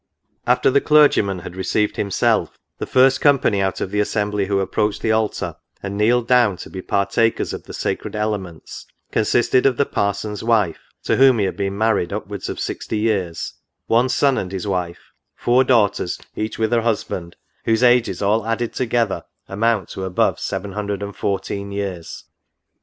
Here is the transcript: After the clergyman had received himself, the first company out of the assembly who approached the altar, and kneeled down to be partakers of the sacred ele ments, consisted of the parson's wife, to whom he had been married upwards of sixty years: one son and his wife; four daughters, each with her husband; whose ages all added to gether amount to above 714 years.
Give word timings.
After 0.47 0.71
the 0.71 0.81
clergyman 0.81 1.41
had 1.45 1.55
received 1.55 1.95
himself, 1.95 2.57
the 2.79 2.87
first 2.87 3.21
company 3.21 3.61
out 3.61 3.81
of 3.81 3.91
the 3.91 3.99
assembly 3.99 4.47
who 4.47 4.57
approached 4.59 5.03
the 5.03 5.11
altar, 5.11 5.57
and 5.83 5.95
kneeled 5.95 6.27
down 6.27 6.57
to 6.57 6.71
be 6.71 6.81
partakers 6.81 7.53
of 7.53 7.65
the 7.65 7.73
sacred 7.75 8.15
ele 8.15 8.39
ments, 8.39 8.87
consisted 9.11 9.67
of 9.67 9.77
the 9.77 9.85
parson's 9.85 10.43
wife, 10.43 10.79
to 11.03 11.17
whom 11.17 11.37
he 11.37 11.45
had 11.45 11.55
been 11.55 11.77
married 11.77 12.11
upwards 12.11 12.49
of 12.49 12.59
sixty 12.59 12.97
years: 12.97 13.53
one 13.85 14.09
son 14.09 14.39
and 14.39 14.51
his 14.51 14.65
wife; 14.65 15.11
four 15.35 15.63
daughters, 15.63 16.17
each 16.35 16.57
with 16.57 16.71
her 16.71 16.81
husband; 16.81 17.35
whose 17.65 17.83
ages 17.83 18.23
all 18.23 18.43
added 18.47 18.73
to 18.73 18.87
gether 18.87 19.25
amount 19.47 19.89
to 19.89 20.03
above 20.03 20.39
714 20.39 21.71
years. 21.71 22.23